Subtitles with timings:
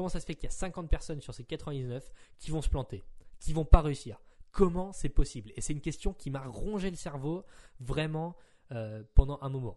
[0.00, 2.70] Comment ça se fait qu'il y a 50 personnes sur ces 99 qui vont se
[2.70, 3.04] planter,
[3.38, 4.18] qui vont pas réussir?
[4.50, 5.52] Comment c'est possible?
[5.56, 7.44] Et c'est une question qui m'a rongé le cerveau
[7.80, 8.34] vraiment
[8.72, 9.76] euh, pendant un moment.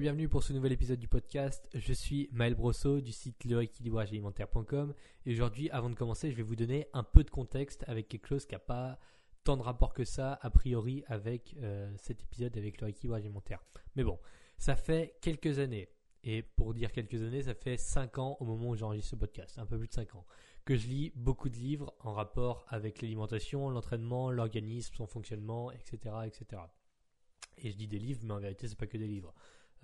[0.00, 1.70] Bienvenue pour ce nouvel épisode du podcast.
[1.72, 4.92] Je suis Maël Brosso du site leréquilibragealimentaire.com
[5.24, 8.26] et aujourd'hui, avant de commencer, je vais vous donner un peu de contexte avec quelque
[8.26, 8.98] chose qui n'a pas
[9.42, 13.64] tant de rapport que ça, a priori, avec euh, cet épisode avec le alimentaire.
[13.94, 14.18] Mais bon,
[14.58, 15.88] ça fait quelques années,
[16.24, 19.58] et pour dire quelques années, ça fait 5 ans au moment où j'enregistre ce podcast,
[19.58, 20.26] un peu plus de 5 ans,
[20.66, 26.14] que je lis beaucoup de livres en rapport avec l'alimentation, l'entraînement, l'organisme, son fonctionnement, etc.,
[26.26, 26.62] etc.
[27.58, 29.32] Et je dis des livres, mais en vérité, c'est pas que des livres.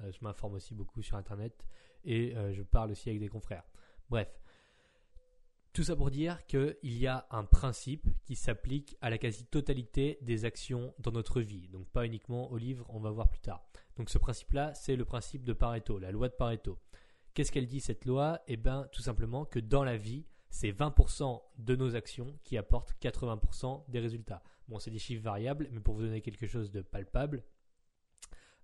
[0.00, 1.66] Euh, je m'informe aussi beaucoup sur Internet
[2.04, 3.64] et euh, je parle aussi avec des confrères.
[4.10, 4.28] Bref,
[5.72, 10.44] tout ça pour dire qu'il y a un principe qui s'applique à la quasi-totalité des
[10.44, 11.68] actions dans notre vie.
[11.68, 13.64] Donc pas uniquement aux livres, on va voir plus tard.
[13.96, 16.78] Donc ce principe-là, c'est le principe de Pareto, la loi de Pareto.
[17.34, 18.40] Qu'est-ce qu'elle dit cette loi?
[18.48, 22.94] Eh bien tout simplement que dans la vie, c'est 20% de nos actions qui apportent
[23.00, 24.42] 80% des résultats.
[24.68, 27.42] Bon, c'est des chiffres variables, mais pour vous donner quelque chose de palpable,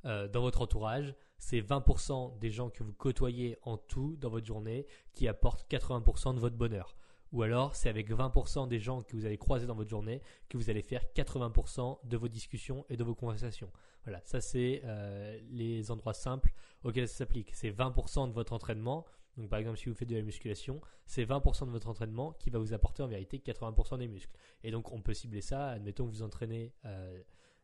[0.08, 4.46] euh, dans votre entourage, c'est 20% des gens que vous côtoyez en tout dans votre
[4.46, 6.96] journée qui apportent 80% de votre bonheur.
[7.32, 10.56] Ou alors, c'est avec 20% des gens que vous allez croiser dans votre journée que
[10.56, 13.70] vous allez faire 80% de vos discussions et de vos conversations.
[14.04, 16.52] Voilà, ça c'est euh, les endroits simples
[16.84, 17.50] auxquels ça s'applique.
[17.52, 19.04] C'est 20% de votre entraînement.
[19.36, 22.48] Donc par exemple, si vous faites de la musculation, c'est 20% de votre entraînement qui
[22.48, 24.34] va vous apporter en vérité 80% des muscles.
[24.64, 26.72] Et donc on peut cibler ça, admettons que vous entraînez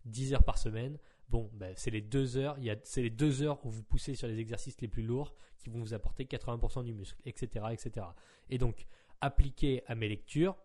[0.05, 0.99] 10 euh, heures par semaine,
[1.29, 4.39] Bon, ben, c'est les deux heures, c'est les deux heures où vous poussez sur les
[4.39, 8.07] exercices les plus lourds qui vont vous apporter 80% du muscle, etc., etc.
[8.51, 8.87] Et donc,
[9.21, 10.57] appliqué à mes lectures,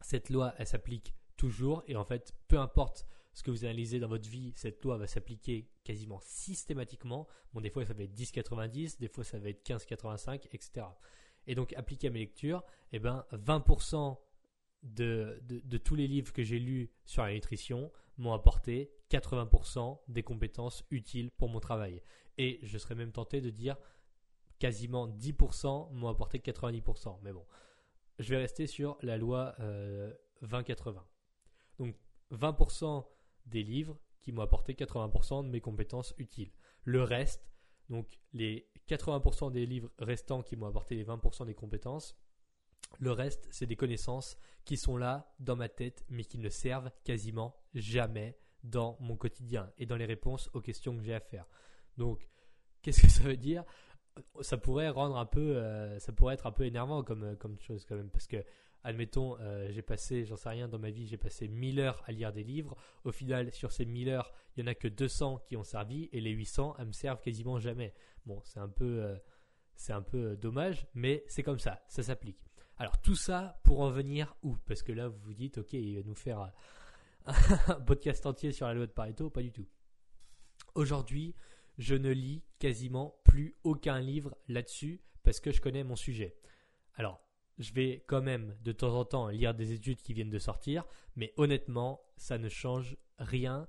[0.00, 4.08] cette loi, elle s'applique toujours et en fait, peu importe ce que vous analysez dans
[4.08, 7.26] votre vie, cette loi va s'appliquer quasiment systématiquement.
[7.54, 10.86] Bon, des fois, ça va être 10,90, des fois, ça va être 15,85, etc.
[11.46, 12.62] Et donc, appliqué à mes lectures,
[12.92, 14.18] eh ben, 20%
[14.82, 20.22] de, de, tous les livres que j'ai lus sur la nutrition m'ont apporté 80% des
[20.22, 22.02] compétences utiles pour mon travail.
[22.38, 23.76] Et je serais même tenté de dire
[24.58, 27.18] quasiment 10% m'ont apporté 90%.
[27.22, 27.44] Mais bon,
[28.18, 29.60] je vais rester sur la loi 20-80.
[29.62, 30.94] Euh,
[31.78, 31.96] Donc
[32.32, 33.06] 20%
[33.46, 36.52] des livres qui m'ont apporté 80% de mes compétences utiles.
[36.84, 37.50] Le reste,
[37.88, 42.14] donc les 80% des livres restants qui m'ont apporté les 20% des compétences,
[42.98, 46.90] le reste, c'est des connaissances qui sont là dans ma tête, mais qui ne servent
[47.04, 51.46] quasiment jamais dans mon quotidien et dans les réponses aux questions que j'ai à faire.
[51.96, 52.28] Donc,
[52.82, 53.64] qu'est-ce que ça veut dire?
[54.42, 57.84] Ça pourrait rendre un peu, euh, ça pourrait être un peu énervant comme, euh, chose
[57.86, 58.44] quand même, parce que,
[58.82, 62.12] admettons, euh, j'ai passé, j'en sais rien, dans ma vie, j'ai passé 1000 heures à
[62.12, 62.76] lire des livres.
[63.04, 66.08] Au final, sur ces 1000 heures, il y en a que 200 qui ont servi
[66.12, 67.94] et les 800, elles me servent quasiment jamais.
[68.26, 69.16] Bon, c'est un peu,
[69.74, 72.49] c'est un peu dommage, mais c'est comme ça, ça s'applique.
[72.80, 74.56] Alors tout ça pour en venir où?
[74.66, 76.50] Parce que là, vous vous dites, ok, il va nous faire
[77.26, 79.68] un podcast entier sur la loi de Pareto, pas du tout.
[80.74, 81.34] Aujourd'hui,
[81.76, 86.38] je ne lis quasiment plus aucun livre là-dessus parce que je connais mon sujet.
[86.94, 87.20] Alors,
[87.58, 90.86] je vais quand même de temps en temps lire des études qui viennent de sortir,
[91.16, 93.68] mais honnêtement, ça ne change rien.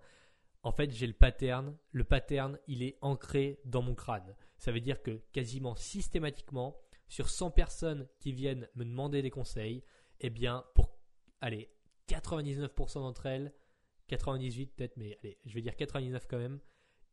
[0.63, 1.75] En fait, j'ai le pattern.
[1.91, 4.37] Le pattern, il est ancré dans mon crâne.
[4.57, 6.79] Ça veut dire que quasiment systématiquement,
[7.11, 9.83] sur 100 personnes qui viennent me demander des conseils,
[10.21, 10.97] eh bien, pour,
[11.41, 11.69] allez,
[12.07, 13.53] 99% d'entre elles,
[14.07, 16.61] 98 peut-être, mais allez, je vais dire 99 quand même,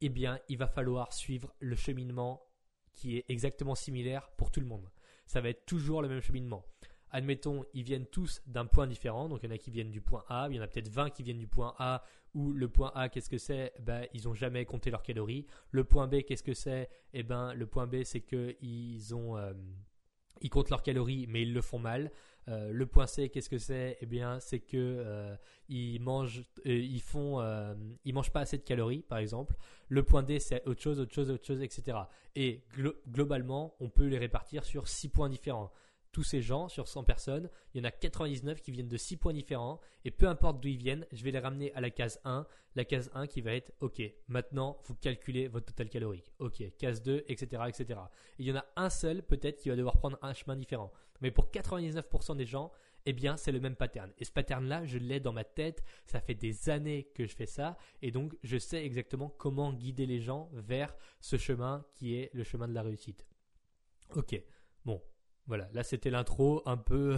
[0.00, 2.46] eh bien, il va falloir suivre le cheminement
[2.94, 4.88] qui est exactement similaire pour tout le monde.
[5.26, 6.64] Ça va être toujours le même cheminement.
[7.11, 10.00] Admettons, ils viennent tous d'un point différent, donc il y en a qui viennent du
[10.00, 12.69] point A, il y en a peut-être 20 qui viennent du point A, où le
[12.69, 13.73] point A, qu'est-ce que c'est?
[13.81, 15.44] Ben, Ils n'ont jamais compté leurs calories.
[15.73, 16.88] Le point B, qu'est-ce que c'est?
[17.14, 19.37] Eh ben, le point B, c'est qu'ils ont...
[19.37, 19.55] Euh,
[20.40, 22.11] ils comptent leurs calories, mais ils le font mal.
[22.49, 23.99] Euh, le point C, qu'est-ce que c'est?
[24.00, 25.37] Eh bien, c'est que euh,
[25.69, 27.40] ils mangent, euh, ils font,
[28.05, 29.55] ils mangent pas assez de calories, par exemple.
[29.88, 31.99] Le point D, c'est autre chose, autre chose, autre chose, etc.
[32.37, 32.62] Et
[33.11, 35.73] globalement, on peut les répartir sur six points différents.
[36.12, 39.16] Tous ces gens, sur 100 personnes, il y en a 99 qui viennent de 6
[39.16, 42.20] points différents, et peu importe d'où ils viennent, je vais les ramener à la case
[42.25, 46.62] 1, la case 1 qui va être, ok, maintenant vous calculez votre total calorique, ok,
[46.78, 47.62] case 2, etc.
[47.69, 48.00] etc.
[48.38, 50.93] il y en a un seul peut-être qui va devoir prendre un chemin différent.
[51.20, 52.70] Mais pour 99% des gens,
[53.06, 54.12] eh bien c'est le même pattern.
[54.19, 57.46] Et ce pattern-là, je l'ai dans ma tête, ça fait des années que je fais
[57.46, 62.31] ça, et donc je sais exactement comment guider les gens vers ce chemin qui est
[62.34, 63.26] le chemin de la réussite.
[64.14, 64.40] Ok,
[64.84, 65.02] bon,
[65.49, 67.17] voilà, là c'était l'intro un peu,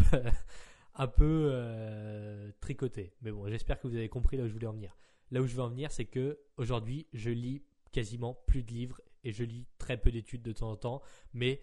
[0.95, 3.13] un peu euh, tricoté.
[3.21, 4.97] Mais bon, j'espère que vous avez compris là où je voulais en venir.
[5.31, 7.63] Là où je veux en venir, c'est que aujourd'hui, je lis
[7.93, 11.03] quasiment plus de livres et je lis très peu d'études de temps en temps.
[11.35, 11.63] Mais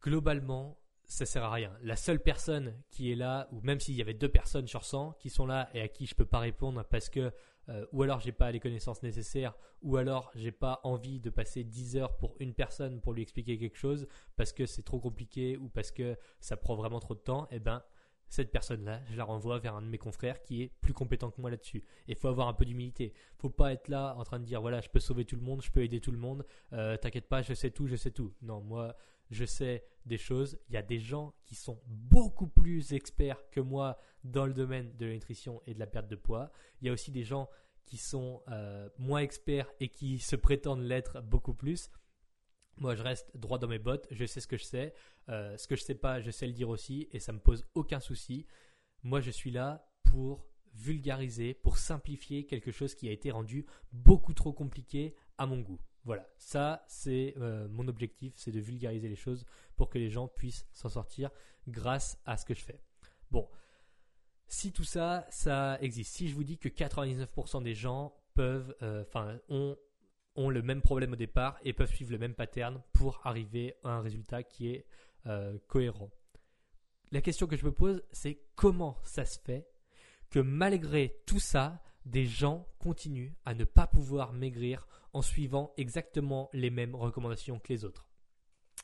[0.00, 1.76] globalement, ça sert à rien.
[1.82, 5.12] La seule personne qui est là, ou même s'il y avait deux personnes sur 100
[5.14, 7.32] qui sont là et à qui je peux pas répondre parce que
[7.68, 11.64] euh, ou alors j'ai pas les connaissances nécessaires, ou alors j'ai pas envie de passer
[11.64, 14.06] 10 heures pour une personne pour lui expliquer quelque chose
[14.36, 17.56] parce que c'est trop compliqué ou parce que ça prend vraiment trop de temps, et
[17.56, 17.82] eh ben
[18.28, 21.40] cette personne-là, je la renvoie vers un de mes confrères qui est plus compétent que
[21.40, 21.82] moi là-dessus.
[22.08, 23.14] Et faut avoir un peu d'humilité.
[23.38, 25.62] Faut pas être là en train de dire voilà, je peux sauver tout le monde,
[25.62, 26.44] je peux aider tout le monde.
[26.72, 28.34] Euh, t'inquiète pas, je sais tout, je sais tout.
[28.42, 28.94] Non, moi,
[29.30, 30.58] je sais des choses.
[30.68, 33.98] Il y a des gens qui sont beaucoup plus experts que moi
[34.30, 36.50] dans le domaine de la nutrition et de la perte de poids.
[36.80, 37.48] Il y a aussi des gens
[37.84, 41.90] qui sont euh, moins experts et qui se prétendent l'être beaucoup plus.
[42.76, 44.94] Moi, je reste droit dans mes bottes, je sais ce que je sais.
[45.28, 47.66] Euh, ce que je sais pas, je sais le dire aussi et ça me pose
[47.74, 48.46] aucun souci.
[49.02, 54.34] Moi, je suis là pour vulgariser, pour simplifier quelque chose qui a été rendu beaucoup
[54.34, 55.80] trop compliqué à mon goût.
[56.04, 59.44] Voilà, ça c'est euh, mon objectif, c'est de vulgariser les choses
[59.76, 61.30] pour que les gens puissent s'en sortir
[61.66, 62.80] grâce à ce que je fais.
[63.30, 63.48] Bon,
[64.48, 69.02] si tout ça, ça existe, si je vous dis que 99% des gens peuvent, euh,
[69.02, 69.76] enfin, ont,
[70.36, 74.00] le même problème au départ et peuvent suivre le même pattern pour arriver à un
[74.00, 74.86] résultat qui est
[75.26, 76.10] euh, cohérent.
[77.10, 79.68] La question que je me pose, c'est comment ça se fait
[80.30, 86.48] que malgré tout ça, des gens continuent à ne pas pouvoir maigrir en suivant exactement
[86.52, 88.08] les mêmes recommandations que les autres.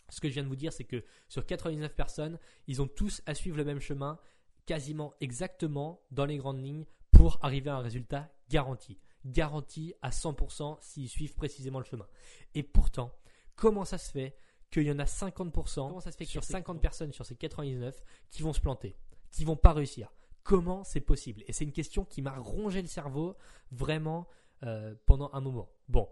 [0.09, 3.23] Ce que je viens de vous dire, c'est que sur 99 personnes, ils ont tous
[3.27, 4.19] à suivre le même chemin,
[4.67, 8.99] quasiment exactement dans les grandes lignes, pour arriver à un résultat garanti.
[9.25, 12.07] Garanti à 100% s'ils suivent précisément le chemin.
[12.55, 13.13] Et pourtant,
[13.57, 14.37] comment ça se fait
[14.71, 18.03] qu'il y en a 50%, comment ça se fait sur 50 personnes sur ces 99
[18.31, 18.97] qui vont se planter,
[19.31, 20.13] qui vont pas réussir?
[20.43, 21.43] Comment c'est possible?
[21.47, 23.37] Et c'est une question qui m'a rongé le cerveau
[23.71, 24.27] vraiment
[24.65, 25.71] euh, pendant un moment.
[25.89, 26.09] Bon,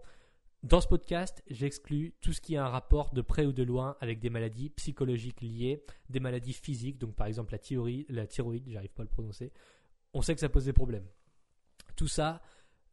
[0.63, 3.97] dans ce podcast, j'exclus tout ce qui a un rapport de près ou de loin
[3.99, 9.01] avec des maladies psychologiques liées, des maladies physiques, donc par exemple la, thyroïde, j'arrive pas
[9.01, 9.51] à le prononcer.
[10.13, 11.05] On sait que ça pose des problèmes.
[11.97, 12.41] Tout ça,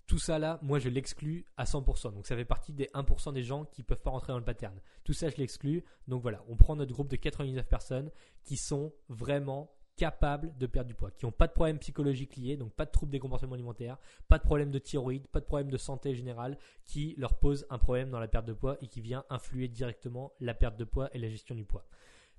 [0.09, 2.13] tout ça là, moi je l'exclus à 100%.
[2.13, 4.81] Donc ça fait partie des 1% des gens qui peuvent pas rentrer dans le pattern.
[5.05, 5.85] Tout ça je l'exclus.
[6.09, 8.11] Donc voilà, on prend notre groupe de 99 personnes
[8.43, 12.57] qui sont vraiment capables de perdre du poids, qui n'ont pas de problème psychologique lié,
[12.57, 13.99] donc pas de troubles des comportements alimentaires,
[14.29, 16.57] pas de problème de thyroïde, pas de problème de santé générale,
[16.87, 20.33] qui leur pose un problème dans la perte de poids et qui vient influer directement
[20.41, 21.85] la perte de poids et la gestion du poids.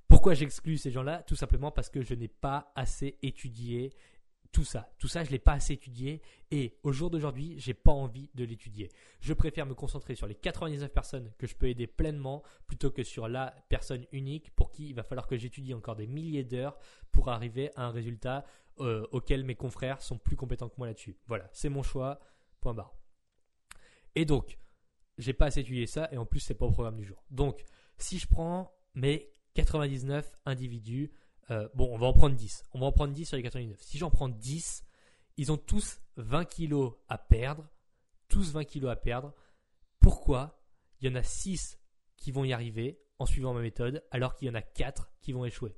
[0.07, 1.21] Pourquoi j'exclus ces gens-là?
[1.21, 3.93] Tout simplement parce que je n'ai pas assez étudié
[4.51, 4.92] tout ça.
[4.98, 6.21] Tout ça, je ne l'ai pas assez étudié
[6.51, 8.89] et au jour d'aujourd'hui, j'ai pas envie de l'étudier.
[9.21, 13.03] Je préfère me concentrer sur les 99 personnes que je peux aider pleinement plutôt que
[13.03, 16.77] sur la personne unique pour qui il va falloir que j'étudie encore des milliers d'heures
[17.12, 18.45] pour arriver à un résultat
[18.80, 21.18] euh, auquel mes confrères sont plus compétents que moi là-dessus.
[21.27, 22.19] Voilà, c'est mon choix.
[22.59, 22.94] Point barre.
[24.15, 24.59] Et donc,
[25.18, 27.23] j'ai pas assez étudié ça et en plus, c'est pas au programme du jour.
[27.30, 27.64] Donc,
[27.97, 31.11] si je prends mes 99 individus
[31.50, 32.64] euh, bon, on va en prendre 10.
[32.74, 33.81] On va en prendre 10 sur les 99.
[33.81, 34.86] Si j'en prends 10,
[35.38, 37.68] ils ont tous 20 kilos à perdre.
[38.28, 39.33] Tous 20 kilos à perdre.
[40.00, 40.62] Pourquoi
[41.00, 41.80] il y en a 6
[42.18, 45.31] qui vont y arriver en suivant ma méthode, alors qu'il y en a 4 qui
[45.31, 45.76] vont échouer?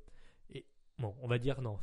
[0.50, 0.66] Et
[0.98, 1.80] bon, on va dire non,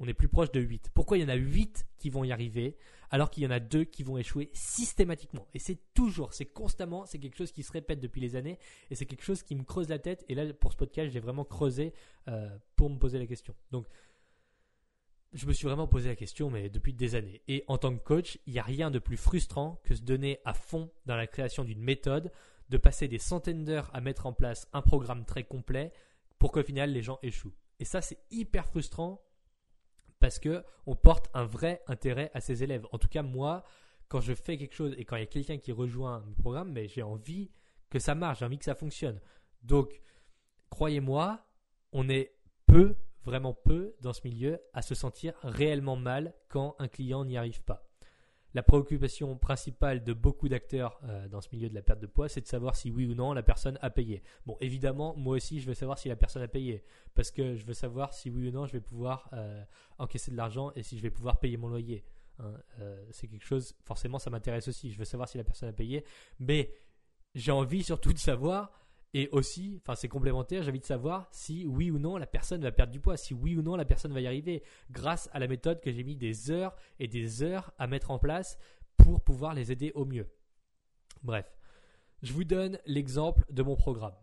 [0.00, 0.90] on est plus proche de 8.
[0.94, 2.76] Pourquoi il y en a 8 qui vont y arriver
[3.10, 5.46] alors qu'il y en a 2 qui vont échouer systématiquement?
[5.54, 8.58] Et c'est toujours, c'est constamment, c'est quelque chose qui se répète depuis les années
[8.90, 10.24] et c'est quelque chose qui me creuse la tête.
[10.28, 11.92] Et là, pour ce podcast, j'ai vraiment creusé
[12.28, 13.54] euh, pour me poser la question.
[13.72, 13.86] Donc,
[15.32, 17.42] je me suis vraiment posé la question, mais depuis des années.
[17.48, 20.38] Et en tant que coach, il n'y a rien de plus frustrant que se donner
[20.44, 22.32] à fond dans la création d'une méthode,
[22.70, 25.92] de passer des centaines d'heures à mettre en place un programme très complet
[26.38, 27.54] pour qu'au final les gens échouent.
[27.80, 29.20] Et ça, c'est hyper frustrant
[30.20, 32.86] parce que on porte un vrai intérêt à ses élèves.
[32.92, 33.64] En tout cas, moi,
[34.08, 36.72] quand je fais quelque chose et quand il y a quelqu'un qui rejoint mon programme,
[36.72, 37.50] mais j'ai envie
[37.90, 39.20] que ça marche, j'ai envie que ça fonctionne.
[39.62, 40.00] Donc,
[40.70, 41.44] croyez-moi,
[41.92, 42.34] on est
[42.66, 47.36] peu, vraiment peu dans ce milieu à se sentir réellement mal quand un client n'y
[47.36, 47.87] arrive pas.
[48.58, 52.28] La préoccupation principale de beaucoup d'acteurs euh, dans ce milieu de la perte de poids,
[52.28, 54.20] c'est de savoir si oui ou non la personne a payé.
[54.46, 56.82] Bon, évidemment, moi aussi, je veux savoir si la personne a payé,
[57.14, 59.62] parce que je veux savoir si oui ou non je vais pouvoir euh,
[59.98, 62.04] encaisser de l'argent et si je vais pouvoir payer mon loyer.
[62.40, 62.52] Hein.
[62.80, 64.90] Euh, c'est quelque chose, forcément, ça m'intéresse aussi.
[64.90, 66.04] Je veux savoir si la personne a payé,
[66.40, 66.74] mais
[67.36, 68.72] j'ai envie surtout de savoir
[69.14, 72.62] et aussi, enfin c'est complémentaire, j'ai envie de savoir si oui ou non la personne
[72.62, 75.38] va perdre du poids, si oui ou non la personne va y arriver, grâce à
[75.38, 78.58] la méthode que j'ai mis des heures et des heures à mettre en place
[78.96, 80.28] pour pouvoir les aider au mieux.
[81.22, 81.58] Bref,
[82.22, 84.14] je vous donne l'exemple de mon programme.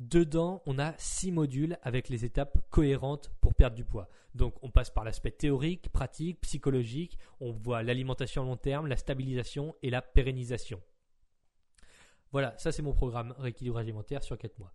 [0.00, 4.08] Dedans, on a six modules avec les étapes cohérentes pour perdre du poids.
[4.34, 7.18] Donc, on passe par l'aspect théorique, pratique, psychologique.
[7.40, 10.80] On voit l'alimentation à long terme, la stabilisation et la pérennisation.
[12.32, 14.72] Voilà, ça c'est mon programme rééquilibrage alimentaire sur 4 mois.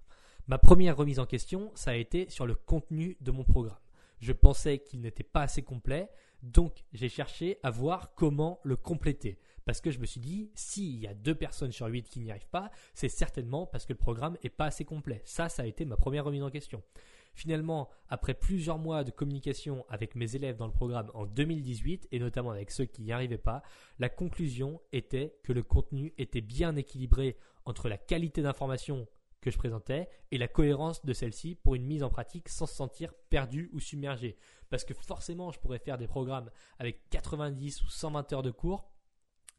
[0.48, 3.78] Ma première remise en question, ça a été sur le contenu de mon programme.
[4.20, 6.10] Je pensais qu'il n'était pas assez complet,
[6.42, 9.38] donc j'ai cherché à voir comment le compléter.
[9.66, 12.32] Parce que je me suis dit, s'il y a deux personnes sur 8 qui n'y
[12.32, 15.22] arrivent pas, c'est certainement parce que le programme n'est pas assez complet.
[15.24, 16.82] Ça, ça a été ma première remise en question.
[17.34, 22.20] Finalement, après plusieurs mois de communication avec mes élèves dans le programme en 2018, et
[22.20, 23.64] notamment avec ceux qui n'y arrivaient pas,
[24.00, 29.08] la conclusion était que le contenu était bien équilibré entre la qualité d'information
[29.42, 32.76] que je présentais et la cohérence de celle-ci pour une mise en pratique sans se
[32.76, 34.38] sentir perdu ou submergé.
[34.70, 36.50] Parce que forcément, je pourrais faire des programmes
[36.80, 38.90] avec 90 ou 120 heures de cours,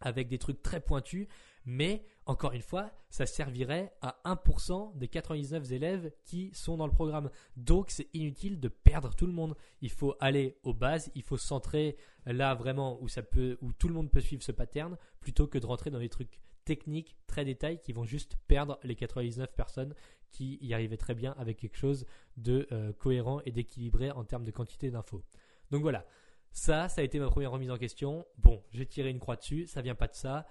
[0.00, 1.28] avec des trucs très pointus,
[1.64, 6.92] mais encore une fois, ça servirait à 1% des 99 élèves qui sont dans le
[6.92, 7.30] programme.
[7.56, 9.54] Donc c'est inutile de perdre tout le monde.
[9.82, 14.20] Il faut aller aux bases, il faut centrer là vraiment où tout le monde peut
[14.20, 18.04] suivre ce pattern plutôt que de rentrer dans des trucs techniques très détaillés qui vont
[18.04, 19.94] juste perdre les 99 personnes
[20.30, 22.06] qui y arrivaient très bien avec quelque chose
[22.38, 25.22] de euh, cohérent et d'équilibré en termes de quantité d'infos.
[25.70, 26.06] Donc voilà,
[26.50, 28.26] ça, ça a été ma première remise en question.
[28.38, 30.46] Bon, j'ai tiré une croix dessus, ça vient pas de ça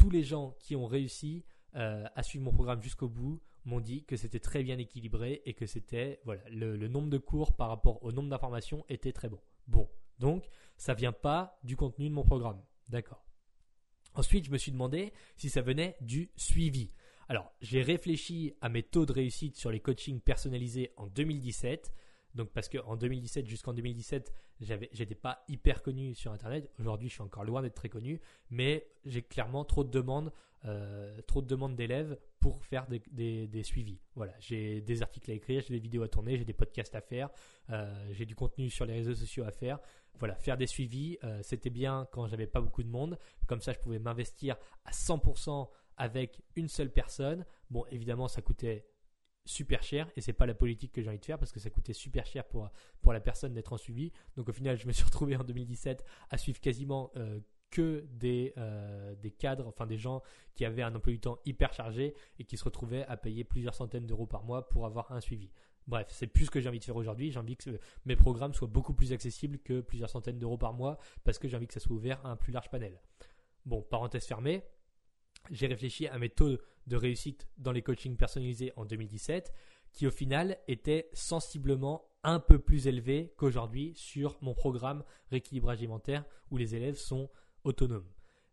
[0.00, 1.44] tous les gens qui ont réussi
[1.76, 5.52] euh, à suivre mon programme jusqu'au bout m'ont dit que c'était très bien équilibré et
[5.52, 9.38] que c'était voilà le, nombre de cours par rapport au nombre d'informations était très bon.
[9.66, 13.26] Bon, donc ça vient pas du contenu de mon programme, d'accord.
[14.14, 16.92] Ensuite, je me suis demandé si ça venait du suivi.
[17.28, 21.92] Alors, j'ai réfléchi à mes taux de réussite sur les coachings personnalisés en 2017.
[22.34, 26.70] Donc parce qu'en 2017 jusqu'en 2017, j'avais, j'étais pas hyper connu sur Internet.
[26.78, 28.20] Aujourd'hui, je suis encore loin d'être très connu,
[28.50, 30.32] mais j'ai clairement trop de demandes,
[30.66, 34.00] euh, trop de demandes d'élèves pour faire des, suivis.
[34.14, 37.00] Voilà, j'ai des articles à écrire, j'ai des vidéos à tourner, j'ai des podcasts à
[37.00, 37.30] faire,
[37.70, 39.78] euh, j'ai du contenu sur les réseaux sociaux à faire.
[40.18, 43.18] Voilà, faire des suivis, euh, c'était bien quand j'avais pas beaucoup de monde.
[43.46, 47.44] Comme ça, je pouvais m'investir à 100% avec une seule personne.
[47.70, 48.86] Bon, évidemment, ça coûtait
[49.50, 51.70] super cher et c'est pas la politique que j'ai envie de faire parce que ça
[51.70, 52.70] coûtait super cher pour,
[53.02, 54.12] pour la personne d'être en suivi.
[54.36, 57.40] Donc au final, je me suis retrouvé en 2017 à suivre quasiment euh,
[57.70, 60.22] que des, euh, des cadres, enfin des gens
[60.54, 63.74] qui avaient un emploi du temps hyper chargé et qui se retrouvaient à payer plusieurs
[63.74, 65.50] centaines d'euros par mois pour avoir un suivi.
[65.86, 67.30] Bref, c'est plus ce que j'ai envie de faire aujourd'hui.
[67.30, 70.98] J'ai envie que mes programmes soient beaucoup plus accessibles que plusieurs centaines d'euros par mois
[71.24, 73.00] parce que j'ai envie que ça soit ouvert à un plus large panel.
[73.64, 74.62] Bon, parenthèse fermée,
[75.50, 76.58] j'ai réfléchi à mes taux
[76.90, 79.54] de réussite dans les coachings personnalisés en 2017
[79.92, 86.24] qui au final étaient sensiblement un peu plus élevés qu'aujourd'hui sur mon programme rééquilibrage alimentaire
[86.50, 87.30] où les élèves sont
[87.64, 88.08] autonomes.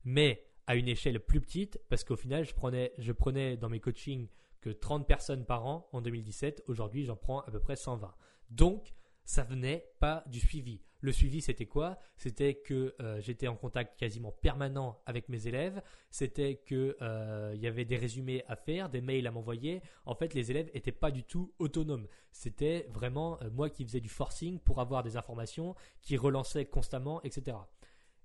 [0.05, 3.79] Mais à une échelle plus petite parce qu'au final je prenais, je prenais dans mes
[3.79, 4.29] coachings
[4.61, 8.13] que 30 personnes par an en 2017, aujourd'hui j'en prends à peu près 120.
[8.51, 8.93] Donc
[9.25, 10.81] ça venait pas du suivi.
[10.99, 11.99] Le suivi, c'était quoi?
[12.15, 15.81] C'était que euh, j'étais en contact quasiment permanent avec mes élèves.
[16.09, 19.81] C'était qu'il euh, y avait des résumés à faire, des mails à m'envoyer.
[20.05, 22.07] En fait, les élèves n'étaient pas du tout autonomes.
[22.31, 27.21] C'était vraiment euh, moi qui faisais du forcing pour avoir des informations, qui relançait constamment,
[27.23, 27.57] etc.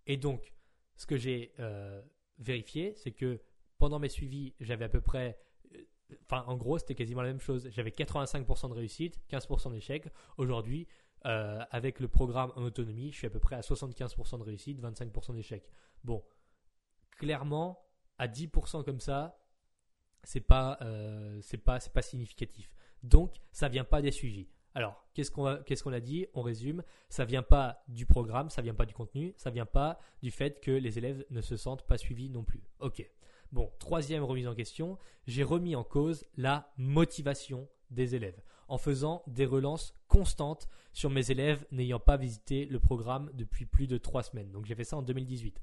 [0.07, 0.53] Et donc,
[0.97, 1.53] ce que j'ai
[2.39, 3.41] vérifié, c'est que
[3.79, 5.39] pendant mes suivis, j'avais à peu près
[6.25, 7.69] Enfin, en gros, c'était quasiment la même chose.
[7.71, 10.09] J'avais 85% de réussite, 15% d'échec.
[10.37, 10.87] Aujourd'hui,
[11.27, 14.81] euh, avec le programme en autonomie, je suis à peu près à 75% de réussite,
[14.81, 15.69] 25% d'échec.
[16.05, 16.25] Bon,
[17.19, 17.85] clairement,
[18.19, 19.39] à 10% comme ça,
[20.25, 22.73] c'est pas, euh, c'est pas, c'est pas significatif.
[23.03, 24.49] Donc, ça vient pas des suivis.
[24.75, 26.27] Alors, qu'est-ce qu'on a, qu'est-ce qu'on a dit?
[26.35, 26.83] On résume.
[27.09, 30.61] Ça vient pas du programme, ça vient pas du contenu, ça vient pas du fait
[30.61, 32.63] que les élèves ne se sentent pas suivis non plus.
[32.79, 33.07] Ok.
[33.51, 38.41] Bon, troisième remise en question, j'ai remis en cause la motivation des élèves
[38.73, 43.87] en faisant des relances constantes sur mes élèves n'ayant pas visité le programme depuis plus
[43.87, 44.51] de trois semaines.
[44.51, 45.61] Donc j'ai fait ça en 2018.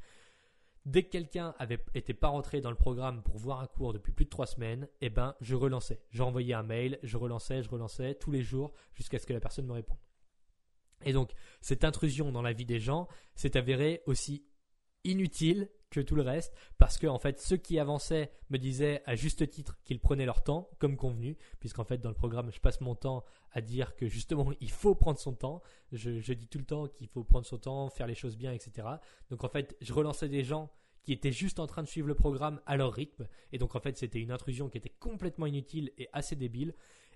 [0.86, 4.12] Dès que quelqu'un avait été pas rentré dans le programme pour voir un cours depuis
[4.12, 6.04] plus de trois semaines, eh ben je relançais.
[6.12, 9.66] J'envoyais un mail, je relançais, je relançais tous les jours jusqu'à ce que la personne
[9.66, 9.98] me réponde.
[11.04, 14.46] Et donc cette intrusion dans la vie des gens s'est avérée aussi
[15.04, 19.16] inutile que tout le reste parce que en fait ceux qui avançaient me disaient à
[19.16, 22.82] juste titre qu'ils prenaient leur temps comme convenu puisqu'en fait dans le programme je passe
[22.82, 25.62] mon temps à dire que justement il faut prendre son temps.
[25.92, 28.54] Je, je dis tout le temps qu'il faut prendre son temps faire les choses bien
[28.54, 28.88] etc
[29.30, 30.72] donc en fait je relançais des gens
[31.04, 33.28] qui étaient juste en train de suivre le programme à leur rythme.
[33.52, 36.76] Et donc en fait c'était une intrusion qui était complètement inutile et assez débile.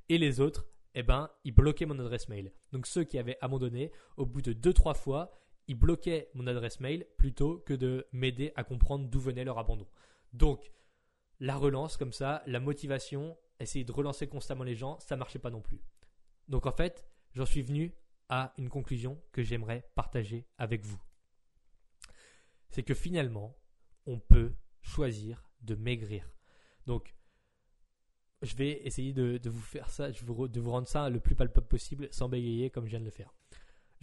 [0.09, 0.65] Et les autres
[0.95, 2.51] eh ben, ils bloquaient mon adresse mail.
[2.71, 5.31] Donc ceux qui avaient abandonné, au bout de 2-3 fois,
[5.67, 9.87] ils bloquaient mon adresse mail plutôt que de m'aider à comprendre d'où venait leur abandon.
[10.33, 10.71] Donc,
[11.39, 15.49] la relance comme ça, la motivation, essayer de relancer constamment les gens, ça marchait pas
[15.49, 15.81] non plus.
[16.47, 17.93] Donc en fait, j'en suis venu
[18.29, 21.01] à une conclusion que j'aimerais partager avec vous.
[22.69, 23.55] C'est que finalement,
[24.05, 26.29] on peut choisir de maigrir.
[26.85, 27.15] Donc,
[28.41, 32.09] je vais essayer de, vous faire ça, de vous rendre ça le plus palpable possible
[32.11, 33.33] sans bégayer comme je viens de le faire.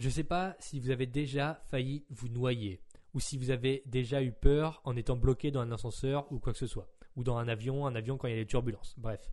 [0.01, 2.81] Je ne sais pas si vous avez déjà failli vous noyer
[3.13, 6.53] ou si vous avez déjà eu peur en étant bloqué dans un ascenseur ou quoi
[6.53, 8.95] que ce soit, ou dans un avion, un avion quand il y a des turbulences.
[8.97, 9.31] Bref,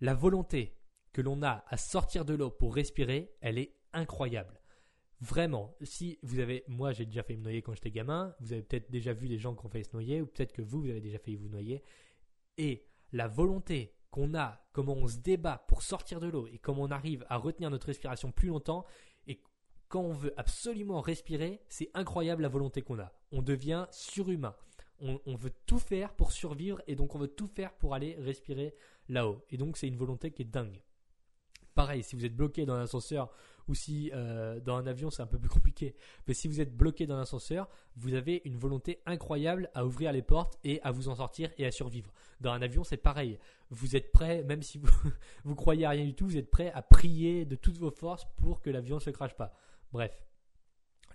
[0.00, 0.78] la volonté
[1.12, 4.60] que l'on a à sortir de l'eau pour respirer, elle est incroyable.
[5.20, 8.62] Vraiment, si vous avez, moi j'ai déjà failli me noyer quand j'étais gamin, vous avez
[8.62, 10.90] peut-être déjà vu des gens qui ont failli se noyer, ou peut-être que vous, vous
[10.90, 11.82] avez déjà failli vous noyer,
[12.56, 16.82] et la volonté qu'on a, comment on se débat pour sortir de l'eau et comment
[16.82, 18.84] on arrive à retenir notre respiration plus longtemps.
[19.92, 23.12] Quand on veut absolument respirer, c'est incroyable la volonté qu'on a.
[23.30, 24.56] On devient surhumain.
[25.00, 28.74] On, veut tout faire pour survivre et donc on veut tout faire pour aller respirer
[29.10, 29.44] là-haut.
[29.50, 30.82] Et donc c'est une volonté qui est dingue.
[31.74, 33.30] Pareil, si vous êtes bloqué dans l'ascenseur
[33.68, 35.94] ou si euh, dans un avion c'est un peu plus compliqué,
[36.26, 40.22] mais si vous êtes bloqué dans l'ascenseur, vous avez une volonté incroyable à ouvrir les
[40.22, 42.14] portes et à vous en sortir et à survivre.
[42.40, 44.88] Dans un avion c'est pareil, vous êtes prêt, même si vous,
[45.44, 48.26] vous croyez à rien du tout, vous êtes prêt à prier de toutes vos forces
[48.38, 49.54] pour que l'avion ne se crache pas.
[49.92, 50.26] Bref,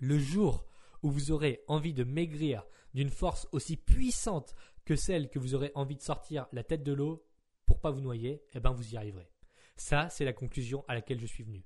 [0.00, 0.66] le jour
[1.02, 4.54] où vous aurez envie de maigrir d'une force aussi puissante
[4.84, 7.26] que celle que vous aurez envie de sortir la tête de l'eau
[7.66, 9.30] pour pas vous noyer, eh ben vous y arriverez.
[9.76, 11.64] Ça, c'est la conclusion à laquelle je suis venu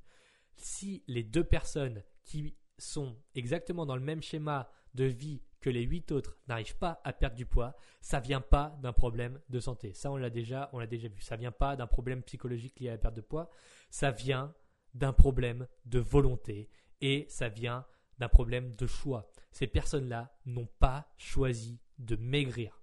[0.57, 5.83] si les deux personnes qui sont exactement dans le même schéma de vie que les
[5.83, 9.95] huit autres n'arrivent pas à perdre du poids, ça vient pas d'un problème de santé.
[9.95, 11.21] Ça, on l'a déjà, vu.
[11.21, 13.49] Ça vient pas d'un problème psychologique lié à la perte de poids.
[13.91, 14.55] Ça vient
[14.95, 16.69] d'un problème de volonté
[17.03, 17.85] et ça vient
[18.19, 19.31] d'un problème de choix.
[19.51, 22.81] Ces personnes-là n'ont pas choisi de maigrir.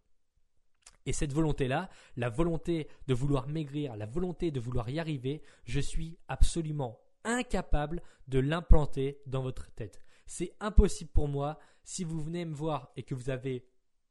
[1.06, 5.80] Et cette volonté-là, la volonté de vouloir maigrir, la volonté de vouloir y arriver, je
[5.80, 10.02] suis absolument incapable de l'implanter dans votre tête.
[10.28, 13.66] C'est impossible pour moi si vous venez me voir et que vous avez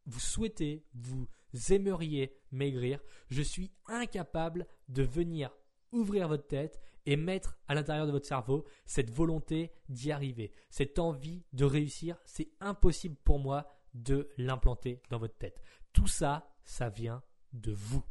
[0.08, 1.28] vous souhaitez, vous
[1.70, 5.50] aimeriez maigrir, je suis incapable de venir
[5.92, 10.98] ouvrir votre tête et mettre à l'intérieur de votre cerveau cette volonté d'y arriver, cette
[10.98, 15.60] envie de réussir, c'est impossible pour moi de l'implanter dans votre tête.
[15.92, 17.22] Tout ça, ça vient
[17.52, 18.04] de vous.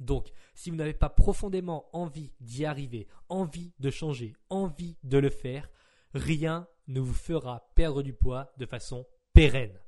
[0.00, 5.30] Donc, si vous n'avez pas profondément envie d'y arriver, envie de changer, envie de le
[5.30, 5.68] faire,
[6.14, 9.78] rien ne vous fera perdre du poids de façon pérenne.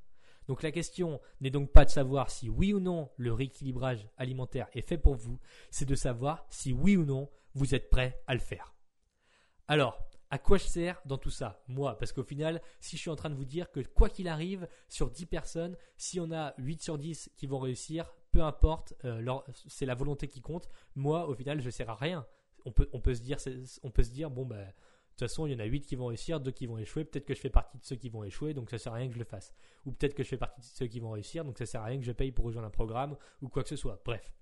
[0.51, 4.67] Donc la question n'est donc pas de savoir si oui ou non le rééquilibrage alimentaire
[4.73, 5.39] est fait pour vous,
[5.71, 8.75] c'est de savoir si oui ou non vous êtes prêt à le faire.
[9.69, 11.63] Alors, à quoi je sers dans tout ça?
[11.69, 14.27] Moi, parce qu'au final, si je suis en train de vous dire que quoi qu'il
[14.27, 18.95] arrive, sur 10 personnes, si on a 8 sur 10 qui vont réussir, peu importe,
[19.05, 20.69] euh, c'est la volonté qui compte.
[20.97, 22.27] Moi, au final, je sers à rien.
[22.65, 23.39] On peut, se dire,
[23.85, 24.57] on peut se dire, bon, de
[25.21, 27.05] toute façon, il y en a 8 qui vont réussir, 2 qui vont échouer.
[27.05, 29.09] Peut-être que je fais partie de ceux qui vont échouer, donc ça sert à rien
[29.09, 29.55] que je le fasse.
[29.85, 31.85] Ou peut-être que je fais partie de ceux qui vont réussir, donc ça sert à
[31.85, 34.01] rien que je paye pour rejoindre un programme ou quoi que ce soit.
[34.05, 34.33] Bref.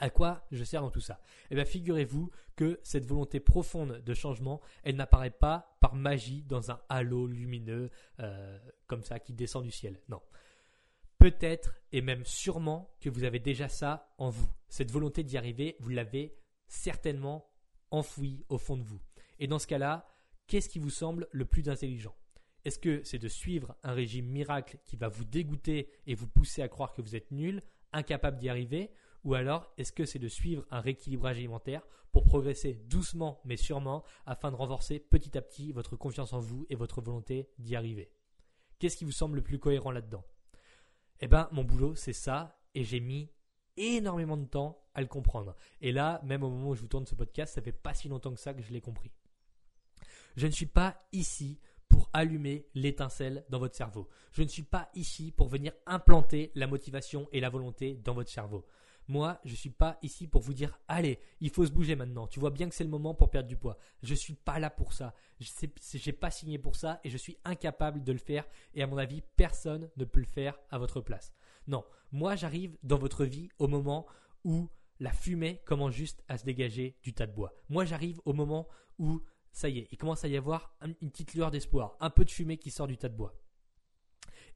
[0.00, 1.20] À quoi je sers dans tout ça?
[1.50, 6.70] Eh bien, figurez-vous que cette volonté profonde de changement, elle n'apparaît pas par magie dans
[6.70, 10.00] un halo lumineux euh, comme ça qui descend du ciel.
[10.08, 10.22] Non.
[11.18, 14.48] Peut-être et même sûrement que vous avez déjà ça en vous.
[14.68, 17.50] Cette volonté d'y arriver, vous l'avez certainement
[17.90, 19.00] enfouie au fond de vous.
[19.38, 20.06] Et dans ce cas-là,
[20.46, 22.14] qu'est-ce qui vous semble le plus intelligent?
[22.64, 26.62] Est-ce que c'est de suivre un régime miracle qui va vous dégoûter et vous pousser
[26.62, 28.90] à croire que vous êtes nul, incapable d'y arriver?
[29.24, 34.04] Ou alors est-ce que c'est de suivre un rééquilibrage alimentaire pour progresser doucement mais sûrement
[34.26, 38.10] afin de renforcer petit à petit votre confiance en vous et votre volonté d'y arriver?
[38.78, 40.24] Qu'est-ce qui vous semble le plus cohérent là-dedans?
[41.20, 43.30] Eh ben, mon boulot, c'est ça, et j'ai mis
[43.76, 45.56] énormément de temps à le comprendre.
[45.80, 48.08] Et là, même au moment où je vous tourne ce podcast, ça fait pas si
[48.08, 49.10] longtemps que ça que je l'ai compris.
[50.36, 54.08] Je ne suis pas ici pour allumer l'étincelle dans votre cerveau.
[54.32, 58.30] Je ne suis pas ici pour venir implanter la motivation et la volonté dans votre
[58.30, 58.64] cerveau.
[59.08, 62.26] Moi, je suis pas ici pour vous dire allez, il faut se bouger maintenant.
[62.26, 63.78] Tu vois bien que c'est le moment pour perdre du poids.
[64.02, 65.14] Je suis pas là pour ça.
[65.40, 65.46] Je
[66.06, 68.44] n'ai pas signé pour ça et je suis incapable de le faire.
[68.74, 71.32] Et à mon avis, personne ne peut le faire à votre place.
[71.66, 74.06] Non, moi j'arrive dans votre vie au moment
[74.44, 74.68] où
[75.00, 77.54] la fumée commence juste à se dégager du tas de bois.
[77.70, 79.22] Moi j'arrive au moment où
[79.58, 82.30] ça y est, il commence à y avoir une petite lueur d'espoir, un peu de
[82.30, 83.34] fumée qui sort du tas de bois.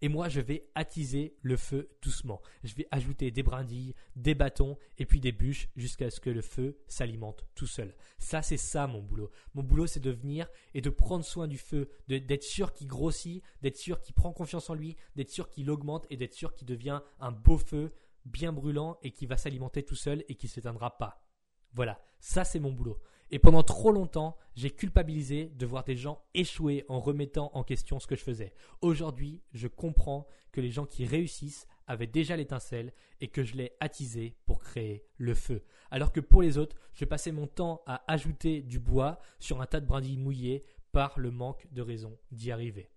[0.01, 2.41] Et moi, je vais attiser le feu doucement.
[2.63, 6.41] Je vais ajouter des brindilles, des bâtons et puis des bûches jusqu'à ce que le
[6.41, 7.97] feu s'alimente tout seul.
[8.19, 9.33] Ça, c'est ça mon boulot.
[9.55, 13.43] Mon boulot, c'est de venir et de prendre soin du feu, d'être sûr qu'il grossit,
[13.61, 16.67] d'être sûr qu'il prend confiance en lui, d'être sûr qu'il augmente et d'être sûr qu'il
[16.69, 17.93] devient un beau feu
[18.25, 21.27] bien brûlant et qui va s'alimenter tout seul et qui ne s'éteindra pas.
[21.75, 23.01] Voilà, ça c'est mon boulot.
[23.35, 27.99] Et pendant trop longtemps, j'ai culpabilisé de voir des gens échouer en remettant en question
[27.99, 28.53] ce que je faisais.
[28.83, 32.93] Aujourd'hui, je comprends que les gens qui réussissent avaient déjà l'étincelle
[33.23, 35.65] et que je l'ai attisé pour créer le feu.
[35.91, 39.67] Alors que pour les autres, je passais mon temps à ajouter du bois sur un
[39.67, 42.91] tas de brindilles mouillées par le manque de raison d'y arriver.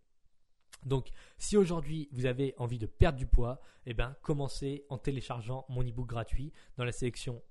[0.83, 5.65] Donc, si aujourd'hui vous avez envie de perdre du poids, eh bien, commencez en téléchargeant
[5.69, 7.41] mon ebook gratuit dans la sélection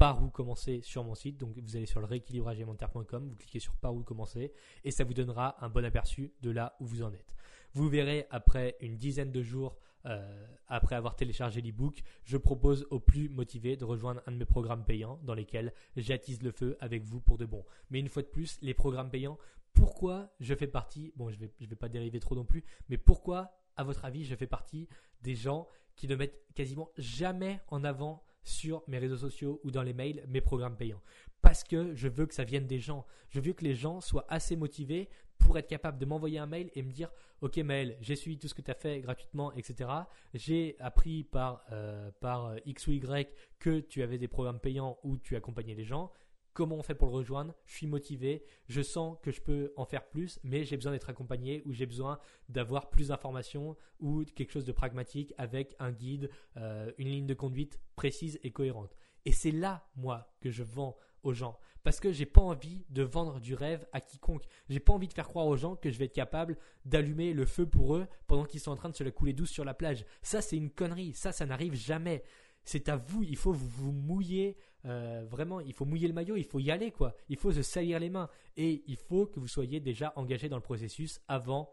[0.00, 1.36] par où commencer sur mon site.
[1.36, 4.50] Donc vous allez sur le rééquilibragealimentaire.com, vous cliquez sur par où commencer
[4.82, 7.34] et ça vous donnera un bon aperçu de là où vous en êtes.
[7.74, 12.98] Vous verrez après une dizaine de jours euh, après avoir téléchargé l'ebook, je propose aux
[12.98, 17.04] plus motivés de rejoindre un de mes programmes payants dans lesquels j'attise le feu avec
[17.04, 17.62] vous pour de bon.
[17.90, 19.36] Mais une fois de plus, les programmes payants,
[19.74, 22.96] pourquoi je fais partie, bon je vais, je vais pas dériver trop non plus, mais
[22.96, 24.88] pourquoi à votre avis je fais partie
[25.20, 29.82] des gens qui ne mettent quasiment jamais en avant sur mes réseaux sociaux ou dans
[29.82, 31.00] les mails mes programmes payants.
[31.42, 33.06] Parce que je veux que ça vienne des gens.
[33.30, 36.70] Je veux que les gens soient assez motivés pour être capables de m'envoyer un mail
[36.74, 39.88] et me dire Ok, Maël, j'ai suivi tout ce que tu as fait gratuitement, etc.
[40.34, 45.16] J'ai appris par, euh, par X ou Y que tu avais des programmes payants où
[45.16, 46.12] tu accompagnais les gens
[46.60, 49.86] comment on fait pour le rejoindre, je suis motivé, je sens que je peux en
[49.86, 52.18] faire plus, mais j'ai besoin d'être accompagné ou j'ai besoin
[52.50, 57.32] d'avoir plus d'informations ou quelque chose de pragmatique avec un guide, euh, une ligne de
[57.32, 58.94] conduite précise et cohérente.
[59.24, 61.58] Et c'est là, moi, que je vends aux gens.
[61.82, 64.44] Parce que j'ai pas envie de vendre du rêve à quiconque.
[64.68, 67.46] J'ai pas envie de faire croire aux gens que je vais être capable d'allumer le
[67.46, 69.72] feu pour eux pendant qu'ils sont en train de se la couler douce sur la
[69.72, 70.04] plage.
[70.20, 71.14] Ça, c'est une connerie.
[71.14, 72.22] Ça, ça n'arrive jamais
[72.64, 76.44] c'est à vous, il faut vous, mouiller, euh, vraiment, il faut mouiller le maillot, il
[76.44, 77.14] faut y aller, quoi.
[77.28, 78.28] Il faut se salir les mains.
[78.56, 81.72] Et il faut que vous soyez déjà engagé dans le processus avant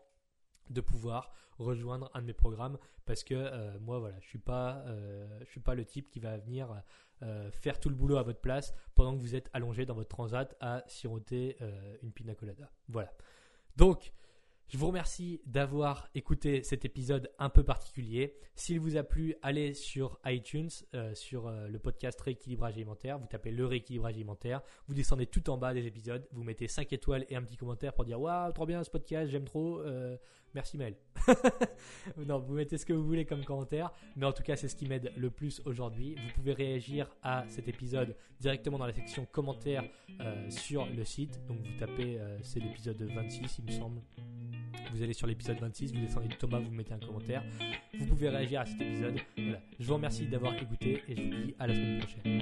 [0.69, 4.83] de pouvoir rejoindre un de mes programmes parce que euh, moi voilà je suis pas
[4.85, 6.69] euh, je suis pas le type qui va venir
[7.51, 10.55] faire tout le boulot à votre place pendant que vous êtes allongé dans votre transat
[10.59, 11.57] à siroter
[12.03, 13.11] une pina colada voilà
[13.75, 14.11] donc
[14.69, 18.35] je vous remercie d'avoir écouté cet épisode un peu particulier.
[18.53, 23.17] S'il vous a plu, allez sur iTunes, euh, sur euh, le podcast Rééquilibrage alimentaire.
[23.17, 24.61] Vous tapez le rééquilibrage alimentaire.
[24.87, 26.27] Vous descendez tout en bas des épisodes.
[26.33, 29.31] Vous mettez 5 étoiles et un petit commentaire pour dire Waouh, trop bien ce podcast,
[29.31, 29.79] j'aime trop.
[29.79, 30.17] Euh,
[30.53, 30.97] merci Mel.
[32.17, 33.93] non, vous mettez ce que vous voulez comme commentaire.
[34.17, 36.15] Mais en tout cas, c'est ce qui m'aide le plus aujourd'hui.
[36.15, 39.85] Vous pouvez réagir à cet épisode directement dans la section commentaires
[40.49, 41.39] sur le site.
[41.47, 44.01] Donc vous tapez, c'est l'épisode 26, il me semble.
[44.93, 47.43] Vous allez sur l'épisode 26, vous descendez de Thomas, vous mettez un commentaire.
[47.97, 49.15] Vous pouvez réagir à cet épisode.
[49.37, 49.59] Voilà.
[49.79, 52.41] Je vous remercie d'avoir écouté et je vous dis à la semaine prochaine.